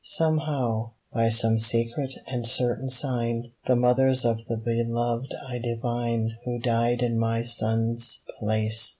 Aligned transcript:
Somehow, 0.03 0.93
by 1.13 1.29
some 1.29 1.59
secret 1.59 2.11
and 2.25 2.47
certain 2.47 2.89
sign, 2.89 3.51
The 3.67 3.75
mothers 3.75 4.25
of 4.25 4.43
the 4.47 4.57
beloved 4.57 5.31
I 5.47 5.59
divine 5.59 6.37
Who 6.43 6.57
died 6.57 7.03
in 7.03 7.19
my 7.19 7.43
sons' 7.43 8.23
place. 8.39 8.89